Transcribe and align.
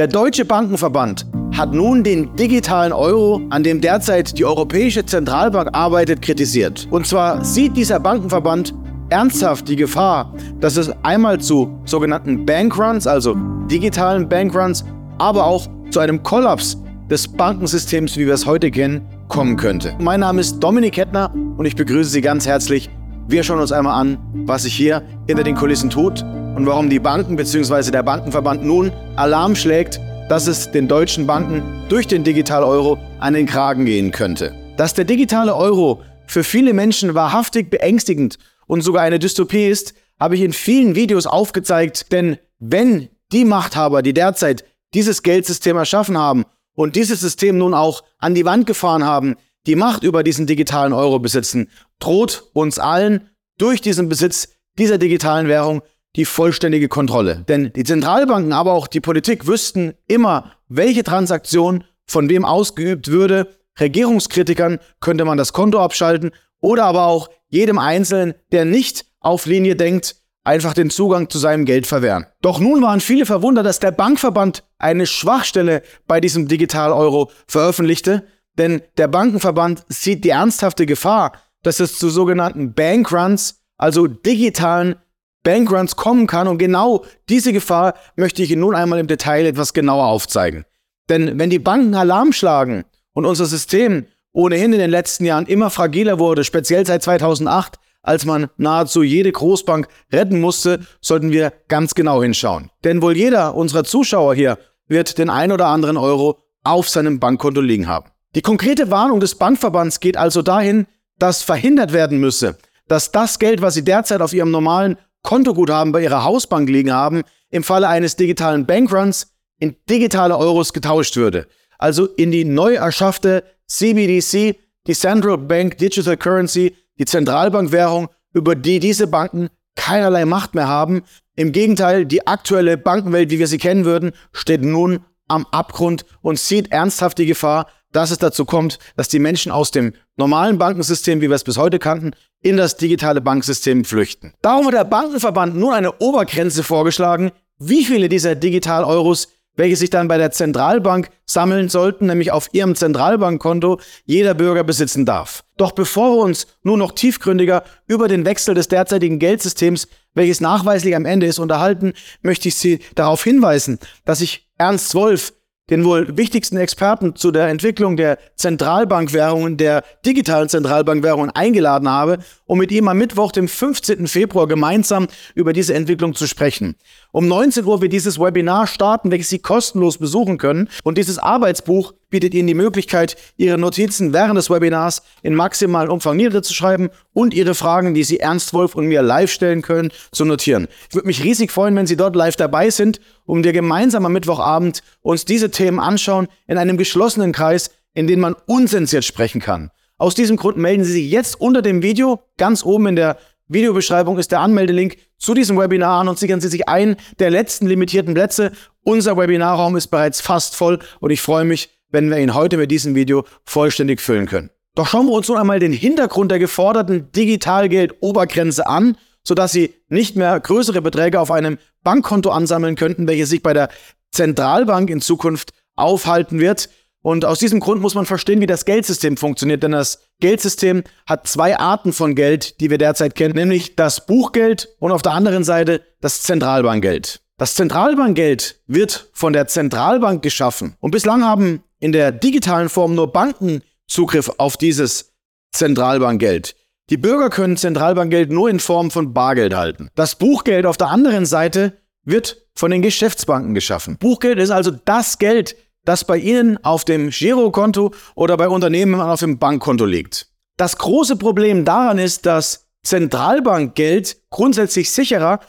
Der 0.00 0.08
Deutsche 0.08 0.46
Bankenverband 0.46 1.26
hat 1.52 1.74
nun 1.74 2.02
den 2.02 2.34
digitalen 2.34 2.90
Euro, 2.90 3.42
an 3.50 3.62
dem 3.62 3.82
derzeit 3.82 4.38
die 4.38 4.46
Europäische 4.46 5.04
Zentralbank 5.04 5.68
arbeitet, 5.74 6.22
kritisiert. 6.22 6.88
Und 6.90 7.06
zwar 7.06 7.44
sieht 7.44 7.76
dieser 7.76 8.00
Bankenverband 8.00 8.72
ernsthaft 9.10 9.68
die 9.68 9.76
Gefahr, 9.76 10.32
dass 10.58 10.78
es 10.78 10.90
einmal 11.02 11.38
zu 11.38 11.78
sogenannten 11.84 12.46
Bankruns, 12.46 13.06
also 13.06 13.36
digitalen 13.70 14.26
Bankruns, 14.26 14.86
aber 15.18 15.44
auch 15.44 15.68
zu 15.90 16.00
einem 16.00 16.22
Kollaps 16.22 16.78
des 17.10 17.28
Bankensystems, 17.28 18.16
wie 18.16 18.24
wir 18.24 18.32
es 18.32 18.46
heute 18.46 18.70
kennen, 18.70 19.02
kommen 19.28 19.58
könnte. 19.58 19.94
Mein 19.98 20.20
Name 20.20 20.40
ist 20.40 20.60
Dominik 20.60 20.96
Hettner 20.96 21.30
und 21.58 21.66
ich 21.66 21.76
begrüße 21.76 22.08
Sie 22.08 22.22
ganz 22.22 22.46
herzlich. 22.46 22.88
Wir 23.30 23.44
schauen 23.44 23.60
uns 23.60 23.70
einmal 23.70 23.94
an, 23.94 24.18
was 24.44 24.64
sich 24.64 24.74
hier 24.74 25.04
hinter 25.28 25.44
den 25.44 25.54
Kulissen 25.54 25.88
tut 25.88 26.22
und 26.56 26.66
warum 26.66 26.90
die 26.90 26.98
Banken 26.98 27.36
bzw. 27.36 27.92
der 27.92 28.02
Bankenverband 28.02 28.64
nun 28.64 28.90
Alarm 29.14 29.54
schlägt, 29.54 30.00
dass 30.28 30.48
es 30.48 30.72
den 30.72 30.88
deutschen 30.88 31.28
Banken 31.28 31.62
durch 31.88 32.08
den 32.08 32.24
Digital-Euro 32.24 32.98
an 33.20 33.34
den 33.34 33.46
Kragen 33.46 33.84
gehen 33.84 34.10
könnte. 34.10 34.52
Dass 34.76 34.94
der 34.94 35.04
digitale 35.04 35.54
Euro 35.54 36.02
für 36.26 36.42
viele 36.42 36.72
Menschen 36.72 37.14
wahrhaftig 37.14 37.70
beängstigend 37.70 38.36
und 38.66 38.80
sogar 38.80 39.02
eine 39.02 39.20
Dystopie 39.20 39.68
ist, 39.68 39.94
habe 40.18 40.34
ich 40.34 40.40
in 40.40 40.52
vielen 40.52 40.96
Videos 40.96 41.28
aufgezeigt, 41.28 42.10
denn 42.10 42.36
wenn 42.58 43.10
die 43.30 43.44
Machthaber, 43.44 44.02
die 44.02 44.12
derzeit 44.12 44.64
dieses 44.92 45.22
Geldsystem 45.22 45.76
erschaffen 45.76 46.18
haben 46.18 46.46
und 46.74 46.96
dieses 46.96 47.20
System 47.20 47.58
nun 47.58 47.74
auch 47.74 48.02
an 48.18 48.34
die 48.34 48.44
Wand 48.44 48.66
gefahren 48.66 49.04
haben, 49.04 49.36
die 49.66 49.76
Macht 49.76 50.02
über 50.02 50.24
diesen 50.24 50.46
digitalen 50.46 50.92
Euro 50.92 51.20
besitzen, 51.20 51.68
droht 52.00 52.44
uns 52.52 52.78
allen 52.78 53.30
durch 53.58 53.80
diesen 53.80 54.08
Besitz 54.08 54.48
dieser 54.78 54.98
digitalen 54.98 55.48
Währung 55.48 55.82
die 56.16 56.24
vollständige 56.24 56.88
Kontrolle. 56.88 57.44
Denn 57.48 57.72
die 57.74 57.84
Zentralbanken, 57.84 58.52
aber 58.52 58.72
auch 58.72 58.88
die 58.88 59.00
Politik 59.00 59.46
wüssten 59.46 59.94
immer, 60.08 60.52
welche 60.68 61.04
Transaktion 61.04 61.84
von 62.06 62.28
wem 62.28 62.44
ausgeübt 62.44 63.08
würde. 63.08 63.54
Regierungskritikern 63.78 64.80
könnte 65.00 65.24
man 65.24 65.38
das 65.38 65.52
Konto 65.52 65.78
abschalten 65.78 66.32
oder 66.60 66.84
aber 66.84 67.06
auch 67.06 67.28
jedem 67.48 67.78
Einzelnen, 67.78 68.34
der 68.50 68.64
nicht 68.64 69.06
auf 69.20 69.46
Linie 69.46 69.76
denkt, 69.76 70.16
einfach 70.42 70.74
den 70.74 70.90
Zugang 70.90 71.28
zu 71.30 71.38
seinem 71.38 71.64
Geld 71.64 71.86
verwehren. 71.86 72.26
Doch 72.42 72.58
nun 72.58 72.82
waren 72.82 73.00
viele 73.00 73.26
verwundert, 73.26 73.66
dass 73.66 73.78
der 73.78 73.92
Bankverband 73.92 74.64
eine 74.78 75.06
Schwachstelle 75.06 75.82
bei 76.06 76.20
diesem 76.20 76.48
Digital-Euro 76.48 77.30
veröffentlichte, 77.46 78.24
denn 78.58 78.82
der 78.96 79.08
Bankenverband 79.08 79.84
sieht 79.88 80.24
die 80.24 80.30
ernsthafte 80.30 80.86
Gefahr, 80.86 81.32
dass 81.62 81.80
es 81.80 81.98
zu 81.98 82.08
sogenannten 82.08 82.74
Bankruns, 82.74 83.62
also 83.76 84.06
digitalen 84.06 84.96
Bankruns 85.42 85.96
kommen 85.96 86.26
kann 86.26 86.48
und 86.48 86.58
genau 86.58 87.04
diese 87.28 87.52
Gefahr 87.52 87.94
möchte 88.16 88.42
ich 88.42 88.50
Ihnen 88.50 88.60
nun 88.60 88.74
einmal 88.74 88.98
im 88.98 89.06
Detail 89.06 89.46
etwas 89.46 89.72
genauer 89.72 90.06
aufzeigen. 90.06 90.64
Denn 91.08 91.38
wenn 91.38 91.50
die 91.50 91.58
Banken 91.58 91.94
Alarm 91.94 92.32
schlagen 92.32 92.84
und 93.14 93.24
unser 93.24 93.46
System 93.46 94.06
ohnehin 94.32 94.72
in 94.72 94.78
den 94.78 94.90
letzten 94.90 95.24
Jahren 95.24 95.46
immer 95.46 95.70
fragiler 95.70 96.18
wurde, 96.18 96.44
speziell 96.44 96.86
seit 96.86 97.02
2008, 97.02 97.78
als 98.02 98.24
man 98.24 98.48
nahezu 98.56 99.02
jede 99.02 99.32
Großbank 99.32 99.88
retten 100.12 100.40
musste, 100.40 100.80
sollten 101.00 101.32
wir 101.32 101.52
ganz 101.68 101.94
genau 101.94 102.22
hinschauen. 102.22 102.70
Denn 102.84 103.02
wohl 103.02 103.16
jeder 103.16 103.54
unserer 103.54 103.84
Zuschauer 103.84 104.34
hier 104.34 104.58
wird 104.86 105.18
den 105.18 105.30
ein 105.30 105.52
oder 105.52 105.66
anderen 105.66 105.96
Euro 105.96 106.38
auf 106.62 106.88
seinem 106.88 107.20
Bankkonto 107.20 107.60
liegen 107.60 107.88
haben. 107.88 108.10
Die 108.34 108.42
konkrete 108.42 108.90
Warnung 108.90 109.20
des 109.20 109.34
Bankverbands 109.34 110.00
geht 110.00 110.16
also 110.16 110.42
dahin, 110.42 110.86
dass 111.20 111.42
verhindert 111.42 111.92
werden 111.92 112.18
müsse, 112.18 112.58
dass 112.88 113.12
das 113.12 113.38
Geld, 113.38 113.62
was 113.62 113.74
Sie 113.74 113.84
derzeit 113.84 114.20
auf 114.20 114.32
Ihrem 114.32 114.50
normalen 114.50 114.96
Kontoguthaben 115.22 115.92
bei 115.92 116.02
Ihrer 116.02 116.24
Hausbank 116.24 116.68
liegen 116.68 116.92
haben, 116.92 117.22
im 117.50 117.62
Falle 117.62 117.88
eines 117.88 118.16
digitalen 118.16 118.66
Bankruns 118.66 119.32
in 119.58 119.76
digitale 119.88 120.36
Euros 120.36 120.72
getauscht 120.72 121.16
würde. 121.16 121.46
Also 121.78 122.06
in 122.06 122.30
die 122.30 122.44
neu 122.44 122.74
erschaffte 122.74 123.44
CBDC, 123.66 124.56
die 124.86 124.94
Central 124.94 125.38
Bank 125.38 125.78
Digital 125.78 126.16
Currency, 126.16 126.74
die 126.98 127.04
Zentralbankwährung, 127.04 128.08
über 128.32 128.54
die 128.54 128.80
diese 128.80 129.06
Banken 129.06 129.50
keinerlei 129.76 130.24
Macht 130.24 130.54
mehr 130.54 130.68
haben. 130.68 131.02
Im 131.36 131.52
Gegenteil, 131.52 132.06
die 132.06 132.26
aktuelle 132.26 132.76
Bankenwelt, 132.76 133.30
wie 133.30 133.38
wir 133.38 133.46
sie 133.46 133.58
kennen 133.58 133.84
würden, 133.84 134.12
steht 134.32 134.62
nun 134.62 135.04
am 135.28 135.46
Abgrund 135.52 136.04
und 136.22 136.38
sieht 136.38 136.72
ernsthaft 136.72 137.18
die 137.18 137.26
Gefahr, 137.26 137.66
dass 137.92 138.10
es 138.10 138.18
dazu 138.18 138.44
kommt, 138.44 138.78
dass 138.96 139.08
die 139.08 139.18
Menschen 139.18 139.52
aus 139.52 139.70
dem 139.70 139.94
normalen 140.16 140.58
Bankensystem, 140.58 141.20
wie 141.20 141.28
wir 141.28 141.36
es 141.36 141.44
bis 141.44 141.56
heute 141.56 141.78
kannten, 141.78 142.12
in 142.42 142.56
das 142.56 142.76
digitale 142.76 143.20
Banksystem 143.20 143.84
flüchten. 143.84 144.34
Darum 144.42 144.66
hat 144.66 144.74
der 144.74 144.84
Bankenverband 144.84 145.56
nun 145.56 145.72
eine 145.72 145.98
Obergrenze 145.98 146.62
vorgeschlagen, 146.62 147.32
wie 147.58 147.84
viele 147.84 148.08
dieser 148.08 148.34
Digital-Euros 148.34 149.28
welche 149.56 149.76
sich 149.76 149.90
dann 149.90 150.08
bei 150.08 150.16
der 150.16 150.30
Zentralbank 150.30 151.10
sammeln 151.26 151.68
sollten, 151.68 152.06
nämlich 152.06 152.32
auf 152.32 152.48
ihrem 152.52 152.74
Zentralbankkonto 152.74 153.78
jeder 154.04 154.34
Bürger 154.34 154.64
besitzen 154.64 155.04
darf. 155.04 155.44
Doch 155.58 155.72
bevor 155.72 156.16
wir 156.16 156.22
uns 156.22 156.46
nur 156.62 156.78
noch 156.78 156.92
tiefgründiger 156.92 157.64
über 157.86 158.08
den 158.08 158.24
Wechsel 158.24 158.54
des 158.54 158.68
derzeitigen 158.68 159.18
Geldsystems, 159.18 159.88
welches 160.14 160.40
nachweislich 160.40 160.96
am 160.96 161.04
Ende 161.04 161.26
ist, 161.26 161.38
unterhalten, 161.38 161.92
möchte 162.22 162.48
ich 162.48 162.54
Sie 162.54 162.80
darauf 162.94 163.22
hinweisen, 163.22 163.78
dass 164.04 164.20
ich 164.20 164.48
Ernst 164.56 164.94
Wolf 164.94 165.34
den 165.70 165.84
wohl 165.84 166.16
wichtigsten 166.16 166.56
Experten 166.56 167.16
zu 167.16 167.30
der 167.30 167.48
Entwicklung 167.48 167.96
der 167.96 168.18
Zentralbankwährungen, 168.36 169.56
der 169.56 169.84
digitalen 170.04 170.48
Zentralbankwährungen 170.48 171.30
eingeladen 171.30 171.88
habe, 171.88 172.18
um 172.46 172.58
mit 172.58 172.72
ihm 172.72 172.88
am 172.88 172.98
Mittwoch, 172.98 173.32
dem 173.32 173.48
15. 173.48 174.06
Februar, 174.08 174.48
gemeinsam 174.48 175.06
über 175.34 175.52
diese 175.52 175.74
Entwicklung 175.74 176.14
zu 176.14 176.26
sprechen. 176.26 176.76
Um 177.12 177.28
19 177.28 177.64
Uhr 177.64 177.80
wird 177.80 177.92
dieses 177.92 178.18
Webinar 178.18 178.66
starten, 178.66 179.10
welches 179.10 179.30
Sie 179.30 179.38
kostenlos 179.38 179.98
besuchen 179.98 180.38
können. 180.38 180.68
Und 180.82 180.98
dieses 180.98 181.18
Arbeitsbuch 181.18 181.94
bietet 182.10 182.34
Ihnen 182.34 182.48
die 182.48 182.54
Möglichkeit, 182.54 183.16
Ihre 183.36 183.56
Notizen 183.56 184.12
während 184.12 184.36
des 184.36 184.50
Webinars 184.50 185.02
in 185.22 185.34
maximalen 185.34 185.90
Umfang 185.90 186.16
niederzuschreiben 186.16 186.90
und 187.12 187.32
Ihre 187.32 187.54
Fragen, 187.54 187.94
die 187.94 188.04
Sie 188.04 188.20
Ernst 188.20 188.52
Wolf 188.52 188.74
und 188.74 188.86
mir 188.86 189.02
live 189.02 189.30
stellen 189.30 189.62
können, 189.62 189.90
zu 190.12 190.24
notieren. 190.24 190.68
Ich 190.88 190.94
würde 190.94 191.06
mich 191.06 191.24
riesig 191.24 191.50
freuen, 191.50 191.76
wenn 191.76 191.86
Sie 191.86 191.96
dort 191.96 192.16
live 192.16 192.36
dabei 192.36 192.70
sind, 192.70 193.00
um 193.24 193.44
wir 193.44 193.52
gemeinsam 193.52 194.04
am 194.04 194.12
Mittwochabend 194.12 194.82
uns 195.00 195.24
diese 195.24 195.50
Themen 195.50 195.80
anschauen 195.80 196.28
in 196.46 196.58
einem 196.58 196.76
geschlossenen 196.76 197.32
Kreis, 197.32 197.70
in 197.94 198.06
dem 198.06 198.20
man 198.20 198.34
unsensiert 198.46 199.04
sprechen 199.04 199.40
kann. 199.40 199.70
Aus 199.98 200.14
diesem 200.14 200.36
Grund 200.36 200.56
melden 200.56 200.84
Sie 200.84 200.92
sich 200.92 201.10
jetzt 201.10 201.40
unter 201.40 201.62
dem 201.62 201.82
Video. 201.82 202.22
Ganz 202.38 202.64
oben 202.64 202.86
in 202.86 202.96
der 202.96 203.18
Videobeschreibung 203.48 204.18
ist 204.18 204.32
der 204.32 204.40
Anmeldelink 204.40 204.96
zu 205.18 205.34
diesem 205.34 205.58
Webinar 205.58 206.00
an 206.00 206.08
und 206.08 206.18
sichern 206.18 206.40
Sie 206.40 206.48
sich 206.48 206.68
ein 206.68 206.96
der 207.18 207.30
letzten 207.30 207.66
limitierten 207.66 208.14
Plätze. 208.14 208.52
Unser 208.82 209.16
Webinarraum 209.16 209.76
ist 209.76 209.88
bereits 209.88 210.20
fast 210.20 210.56
voll 210.56 210.78
und 211.00 211.10
ich 211.10 211.20
freue 211.20 211.44
mich, 211.44 211.68
wenn 211.90 212.10
wir 212.10 212.18
ihn 212.18 212.34
heute 212.34 212.56
mit 212.56 212.70
diesem 212.70 212.94
Video 212.94 213.24
vollständig 213.44 214.00
füllen 214.00 214.26
können. 214.26 214.50
Doch 214.74 214.86
schauen 214.86 215.06
wir 215.06 215.12
uns 215.12 215.28
nun 215.28 215.38
einmal 215.38 215.58
den 215.58 215.72
Hintergrund 215.72 216.30
der 216.30 216.38
geforderten 216.38 217.10
Digitalgeld-Obergrenze 217.12 218.66
an, 218.66 218.96
sodass 219.22 219.52
Sie 219.52 219.74
nicht 219.88 220.16
mehr 220.16 220.38
größere 220.38 220.80
Beträge 220.80 221.20
auf 221.20 221.30
einem 221.30 221.58
Bankkonto 221.82 222.30
ansammeln 222.30 222.76
könnten, 222.76 223.06
welches 223.06 223.30
sich 223.30 223.42
bei 223.42 223.52
der 223.52 223.68
Zentralbank 224.12 224.90
in 224.90 225.00
Zukunft 225.00 225.52
aufhalten 225.76 226.38
wird. 226.38 226.68
Und 227.02 227.24
aus 227.24 227.38
diesem 227.38 227.60
Grund 227.60 227.80
muss 227.80 227.94
man 227.94 228.06
verstehen, 228.06 228.40
wie 228.40 228.46
das 228.46 228.66
Geldsystem 228.66 229.16
funktioniert, 229.16 229.62
denn 229.62 229.72
das 229.72 230.02
Geldsystem 230.20 230.84
hat 231.06 231.26
zwei 231.26 231.58
Arten 231.58 231.92
von 231.94 232.14
Geld, 232.14 232.60
die 232.60 232.68
wir 232.68 232.76
derzeit 232.76 233.14
kennen, 233.14 233.34
nämlich 233.34 233.74
das 233.74 234.06
Buchgeld 234.06 234.68
und 234.78 234.92
auf 234.92 235.00
der 235.00 235.12
anderen 235.12 235.42
Seite 235.42 235.80
das 236.00 236.22
Zentralbankgeld. 236.22 237.22
Das 237.40 237.54
Zentralbankgeld 237.54 238.60
wird 238.66 239.08
von 239.14 239.32
der 239.32 239.46
Zentralbank 239.46 240.22
geschaffen 240.22 240.76
und 240.78 240.90
bislang 240.90 241.24
haben 241.24 241.62
in 241.78 241.90
der 241.90 242.12
digitalen 242.12 242.68
Form 242.68 242.94
nur 242.94 243.14
Banken 243.14 243.62
Zugriff 243.88 244.30
auf 244.36 244.58
dieses 244.58 245.14
Zentralbankgeld. 245.50 246.54
Die 246.90 246.98
Bürger 246.98 247.30
können 247.30 247.56
Zentralbankgeld 247.56 248.30
nur 248.30 248.50
in 248.50 248.60
Form 248.60 248.90
von 248.90 249.14
Bargeld 249.14 249.54
halten. 249.54 249.88
Das 249.94 250.16
Buchgeld 250.16 250.66
auf 250.66 250.76
der 250.76 250.88
anderen 250.88 251.24
Seite 251.24 251.78
wird 252.04 252.46
von 252.54 252.70
den 252.70 252.82
Geschäftsbanken 252.82 253.54
geschaffen. 253.54 253.96
Buchgeld 253.96 254.38
ist 254.38 254.50
also 254.50 254.72
das 254.72 255.16
Geld, 255.16 255.56
das 255.86 256.04
bei 256.04 256.18
Ihnen 256.18 256.62
auf 256.62 256.84
dem 256.84 257.08
Girokonto 257.08 257.94
oder 258.14 258.36
bei 258.36 258.50
Unternehmen 258.50 259.00
auf 259.00 259.20
dem 259.20 259.38
Bankkonto 259.38 259.86
liegt. 259.86 260.28
Das 260.58 260.76
große 260.76 261.16
Problem 261.16 261.64
daran 261.64 261.96
ist, 261.96 262.26
dass 262.26 262.66
Zentralbankgeld 262.82 264.18
grundsätzlich 264.28 264.90
sicherer 264.90 265.40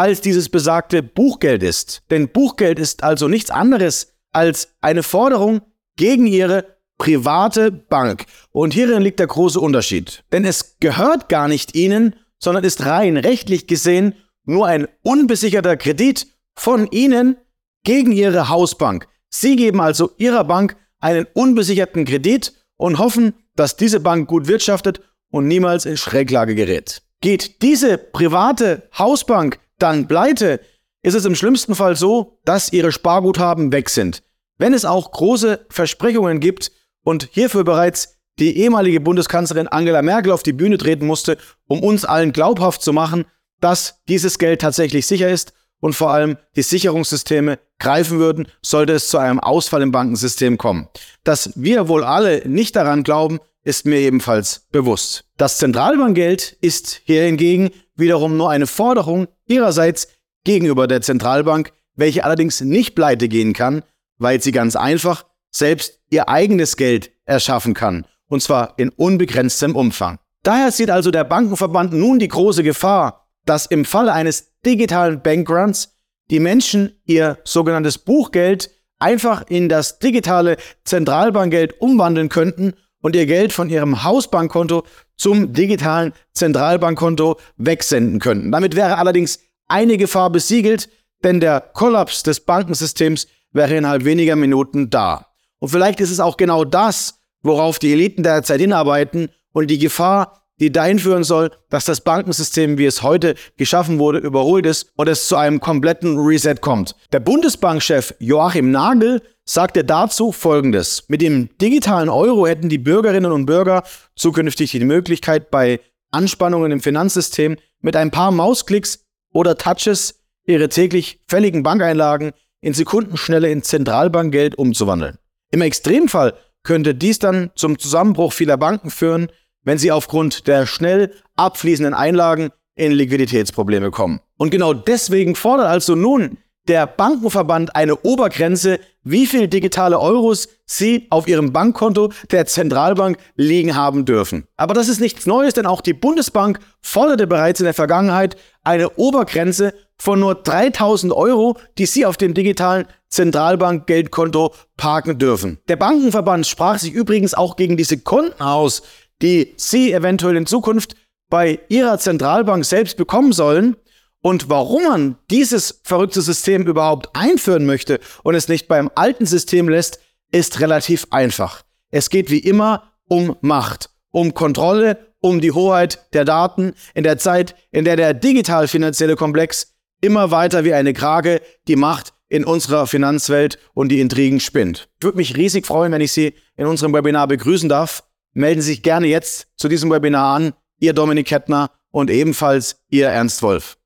als 0.00 0.22
dieses 0.22 0.48
besagte 0.48 1.02
Buchgeld 1.02 1.62
ist. 1.62 2.00
Denn 2.08 2.30
Buchgeld 2.30 2.78
ist 2.78 3.04
also 3.04 3.28
nichts 3.28 3.50
anderes 3.50 4.14
als 4.32 4.68
eine 4.80 5.02
Forderung 5.02 5.60
gegen 5.96 6.26
Ihre 6.26 6.78
private 6.96 7.70
Bank. 7.70 8.24
Und 8.50 8.72
hierin 8.72 9.02
liegt 9.02 9.20
der 9.20 9.26
große 9.26 9.60
Unterschied. 9.60 10.24
Denn 10.32 10.46
es 10.46 10.78
gehört 10.80 11.28
gar 11.28 11.48
nicht 11.48 11.74
Ihnen, 11.74 12.16
sondern 12.38 12.64
ist 12.64 12.86
rein 12.86 13.18
rechtlich 13.18 13.66
gesehen 13.66 14.14
nur 14.46 14.66
ein 14.66 14.88
unbesicherter 15.02 15.76
Kredit 15.76 16.28
von 16.54 16.86
Ihnen 16.90 17.36
gegen 17.84 18.12
Ihre 18.12 18.48
Hausbank. 18.48 19.06
Sie 19.28 19.54
geben 19.54 19.82
also 19.82 20.12
Ihrer 20.16 20.44
Bank 20.44 20.76
einen 20.98 21.26
unbesicherten 21.34 22.06
Kredit 22.06 22.54
und 22.78 22.98
hoffen, 22.98 23.34
dass 23.54 23.76
diese 23.76 24.00
Bank 24.00 24.28
gut 24.28 24.48
wirtschaftet 24.48 25.02
und 25.30 25.46
niemals 25.46 25.84
in 25.84 25.98
Schräglage 25.98 26.54
gerät. 26.54 27.02
Geht 27.20 27.60
diese 27.60 27.98
private 27.98 28.88
Hausbank 28.98 29.60
dann 29.82 30.08
pleite, 30.08 30.60
ist 31.02 31.14
es 31.14 31.24
im 31.24 31.34
schlimmsten 31.34 31.74
Fall 31.74 31.96
so, 31.96 32.38
dass 32.44 32.72
ihre 32.72 32.92
Sparguthaben 32.92 33.72
weg 33.72 33.88
sind. 33.88 34.22
Wenn 34.58 34.74
es 34.74 34.84
auch 34.84 35.10
große 35.12 35.66
Versprechungen 35.70 36.40
gibt 36.40 36.72
und 37.02 37.28
hierfür 37.32 37.64
bereits 37.64 38.18
die 38.38 38.58
ehemalige 38.58 39.00
Bundeskanzlerin 39.00 39.68
Angela 39.68 40.02
Merkel 40.02 40.32
auf 40.32 40.42
die 40.42 40.52
Bühne 40.52 40.78
treten 40.78 41.06
musste, 41.06 41.38
um 41.66 41.82
uns 41.82 42.04
allen 42.04 42.32
glaubhaft 42.32 42.82
zu 42.82 42.92
machen, 42.92 43.24
dass 43.60 44.00
dieses 44.08 44.38
Geld 44.38 44.60
tatsächlich 44.60 45.06
sicher 45.06 45.30
ist 45.30 45.52
und 45.80 45.94
vor 45.94 46.10
allem 46.10 46.36
die 46.56 46.62
Sicherungssysteme 46.62 47.58
greifen 47.78 48.18
würden, 48.18 48.48
sollte 48.62 48.92
es 48.92 49.08
zu 49.08 49.18
einem 49.18 49.40
Ausfall 49.40 49.82
im 49.82 49.92
Bankensystem 49.92 50.58
kommen. 50.58 50.88
Dass 51.24 51.52
wir 51.54 51.88
wohl 51.88 52.04
alle 52.04 52.46
nicht 52.48 52.76
daran 52.76 53.02
glauben, 53.02 53.40
ist 53.62 53.86
mir 53.86 53.98
ebenfalls 53.98 54.66
bewusst. 54.72 55.24
Das 55.36 55.58
Zentralbankgeld 55.58 56.56
ist 56.60 57.00
hier 57.04 57.22
hingegen 57.24 57.70
wiederum 58.00 58.36
nur 58.36 58.50
eine 58.50 58.66
Forderung 58.66 59.28
ihrerseits 59.46 60.08
gegenüber 60.44 60.86
der 60.86 61.02
Zentralbank, 61.02 61.72
welche 61.94 62.24
allerdings 62.24 62.60
nicht 62.60 62.94
pleite 62.94 63.28
gehen 63.28 63.52
kann, 63.52 63.82
weil 64.18 64.40
sie 64.40 64.52
ganz 64.52 64.76
einfach 64.76 65.24
selbst 65.50 66.00
ihr 66.10 66.28
eigenes 66.28 66.76
Geld 66.76 67.10
erschaffen 67.24 67.74
kann, 67.74 68.06
und 68.28 68.42
zwar 68.42 68.74
in 68.78 68.90
unbegrenztem 68.90 69.76
Umfang. 69.76 70.18
Daher 70.42 70.72
sieht 70.72 70.90
also 70.90 71.10
der 71.10 71.24
Bankenverband 71.24 71.92
nun 71.92 72.18
die 72.18 72.28
große 72.28 72.62
Gefahr, 72.62 73.28
dass 73.44 73.66
im 73.66 73.84
Falle 73.84 74.12
eines 74.12 74.52
digitalen 74.64 75.22
Bankruns 75.22 75.96
die 76.30 76.40
Menschen 76.40 77.00
ihr 77.04 77.38
sogenanntes 77.44 77.98
Buchgeld 77.98 78.70
einfach 78.98 79.44
in 79.48 79.68
das 79.68 79.98
digitale 79.98 80.56
Zentralbankgeld 80.84 81.80
umwandeln 81.80 82.28
könnten 82.28 82.74
und 83.00 83.16
ihr 83.16 83.26
Geld 83.26 83.52
von 83.52 83.70
ihrem 83.70 84.04
Hausbankkonto 84.04 84.84
zum 85.16 85.52
digitalen 85.52 86.12
Zentralbankkonto 86.32 87.36
wegsenden 87.56 88.20
könnten. 88.20 88.52
Damit 88.52 88.76
wäre 88.76 88.98
allerdings 88.98 89.40
eine 89.68 89.96
Gefahr 89.96 90.30
besiegelt, 90.30 90.88
denn 91.22 91.40
der 91.40 91.60
Kollaps 91.60 92.22
des 92.22 92.40
Bankensystems 92.40 93.26
wäre 93.52 93.76
innerhalb 93.76 94.04
weniger 94.04 94.36
Minuten 94.36 94.90
da. 94.90 95.26
Und 95.58 95.68
vielleicht 95.68 96.00
ist 96.00 96.10
es 96.10 96.20
auch 96.20 96.36
genau 96.36 96.64
das, 96.64 97.20
worauf 97.42 97.78
die 97.78 97.92
Eliten 97.92 98.22
derzeit 98.22 98.60
hinarbeiten 98.60 99.28
und 99.52 99.68
die 99.68 99.78
Gefahr, 99.78 100.42
die 100.58 100.70
dahin 100.72 100.98
führen 100.98 101.24
soll, 101.24 101.50
dass 101.70 101.86
das 101.86 102.02
Bankensystem, 102.02 102.76
wie 102.78 102.84
es 102.84 103.02
heute 103.02 103.34
geschaffen 103.56 103.98
wurde, 103.98 104.18
überholt 104.18 104.66
ist 104.66 104.90
und 104.96 105.08
es 105.08 105.26
zu 105.26 105.36
einem 105.36 105.60
kompletten 105.60 106.18
Reset 106.18 106.56
kommt. 106.60 106.94
Der 107.12 107.20
Bundesbankchef 107.20 108.14
Joachim 108.18 108.70
Nagel 108.70 109.22
sagte 109.50 109.82
dazu 109.82 110.30
Folgendes. 110.30 111.04
Mit 111.08 111.22
dem 111.22 111.48
digitalen 111.58 112.08
Euro 112.08 112.46
hätten 112.46 112.68
die 112.68 112.78
Bürgerinnen 112.78 113.32
und 113.32 113.46
Bürger 113.46 113.82
zukünftig 114.14 114.70
die 114.70 114.84
Möglichkeit, 114.84 115.50
bei 115.50 115.80
Anspannungen 116.12 116.70
im 116.70 116.80
Finanzsystem 116.80 117.56
mit 117.80 117.96
ein 117.96 118.12
paar 118.12 118.30
Mausklicks 118.30 119.06
oder 119.32 119.58
Touches 119.58 120.22
ihre 120.44 120.68
täglich 120.68 121.20
fälligen 121.26 121.64
Bankeinlagen 121.64 122.30
in 122.60 122.74
Sekundenschnelle 122.74 123.50
in 123.50 123.64
Zentralbankgeld 123.64 124.54
umzuwandeln. 124.54 125.18
Im 125.50 125.62
Extremfall 125.62 126.34
könnte 126.62 126.94
dies 126.94 127.18
dann 127.18 127.50
zum 127.56 127.76
Zusammenbruch 127.76 128.32
vieler 128.32 128.56
Banken 128.56 128.90
führen, 128.90 129.32
wenn 129.64 129.78
sie 129.78 129.90
aufgrund 129.90 130.46
der 130.46 130.64
schnell 130.66 131.12
abfließenden 131.34 131.94
Einlagen 131.94 132.50
in 132.76 132.92
Liquiditätsprobleme 132.92 133.90
kommen. 133.90 134.20
Und 134.36 134.50
genau 134.50 134.74
deswegen 134.74 135.34
fordert 135.34 135.66
also 135.66 135.96
nun 135.96 136.38
der 136.70 136.86
Bankenverband 136.86 137.74
eine 137.74 137.96
Obergrenze, 137.96 138.78
wie 139.02 139.26
viel 139.26 139.48
digitale 139.48 139.98
Euros 139.98 140.48
sie 140.66 141.08
auf 141.10 141.26
ihrem 141.26 141.52
Bankkonto 141.52 142.12
der 142.30 142.46
Zentralbank 142.46 143.18
liegen 143.34 143.74
haben 143.74 144.04
dürfen. 144.04 144.44
Aber 144.56 144.72
das 144.72 144.86
ist 144.86 145.00
nichts 145.00 145.26
Neues, 145.26 145.54
denn 145.54 145.66
auch 145.66 145.80
die 145.80 145.94
Bundesbank 145.94 146.60
forderte 146.80 147.26
bereits 147.26 147.58
in 147.58 147.64
der 147.64 147.74
Vergangenheit 147.74 148.36
eine 148.62 148.90
Obergrenze 148.90 149.74
von 149.98 150.20
nur 150.20 150.36
3000 150.36 151.12
Euro, 151.12 151.56
die 151.76 151.86
sie 151.86 152.06
auf 152.06 152.16
dem 152.16 152.34
digitalen 152.34 152.86
Zentralbankgeldkonto 153.08 154.54
parken 154.76 155.18
dürfen. 155.18 155.58
Der 155.66 155.74
Bankenverband 155.74 156.46
sprach 156.46 156.78
sich 156.78 156.92
übrigens 156.92 157.34
auch 157.34 157.56
gegen 157.56 157.76
diese 157.76 157.98
Konten 157.98 158.40
aus, 158.40 158.82
die 159.22 159.54
Sie 159.56 159.92
eventuell 159.92 160.36
in 160.36 160.46
Zukunft 160.46 160.94
bei 161.30 161.58
Ihrer 161.68 161.98
Zentralbank 161.98 162.64
selbst 162.64 162.96
bekommen 162.96 163.32
sollen. 163.32 163.76
Und 164.22 164.50
warum 164.50 164.84
man 164.84 165.18
dieses 165.30 165.80
verrückte 165.82 166.20
System 166.20 166.66
überhaupt 166.66 167.08
einführen 167.14 167.64
möchte 167.64 168.00
und 168.22 168.34
es 168.34 168.48
nicht 168.48 168.68
beim 168.68 168.90
alten 168.94 169.26
System 169.26 169.68
lässt, 169.68 170.00
ist 170.30 170.60
relativ 170.60 171.06
einfach. 171.10 171.62
Es 171.90 172.10
geht 172.10 172.30
wie 172.30 172.38
immer 172.38 172.92
um 173.08 173.36
Macht, 173.40 173.90
um 174.10 174.34
Kontrolle, 174.34 175.14
um 175.20 175.40
die 175.40 175.52
Hoheit 175.52 176.06
der 176.12 176.24
Daten 176.24 176.74
in 176.94 177.02
der 177.02 177.18
Zeit, 177.18 177.54
in 177.70 177.84
der 177.84 177.96
der 177.96 178.14
digital-finanzielle 178.14 179.16
Komplex 179.16 179.74
immer 180.00 180.30
weiter 180.30 180.64
wie 180.64 180.74
eine 180.74 180.92
Krage 180.92 181.40
die 181.66 181.76
Macht 181.76 182.12
in 182.28 182.44
unserer 182.44 182.86
Finanzwelt 182.86 183.58
und 183.74 183.88
die 183.88 184.00
Intrigen 184.00 184.40
spinnt. 184.40 184.88
Ich 184.98 185.04
würde 185.04 185.18
mich 185.18 185.36
riesig 185.36 185.66
freuen, 185.66 185.92
wenn 185.92 186.00
ich 186.00 186.12
Sie 186.12 186.34
in 186.56 186.66
unserem 186.66 186.94
Webinar 186.94 187.26
begrüßen 187.26 187.68
darf. 187.68 188.04
Melden 188.32 188.62
Sie 188.62 188.70
sich 188.70 188.82
gerne 188.82 189.08
jetzt 189.08 189.48
zu 189.56 189.68
diesem 189.68 189.90
Webinar 189.90 190.36
an. 190.36 190.52
Ihr 190.78 190.92
Dominik 190.92 191.26
Kettner 191.26 191.70
und 191.90 192.08
ebenfalls 192.08 192.82
Ihr 192.88 193.08
Ernst 193.08 193.42
Wolf. 193.42 193.79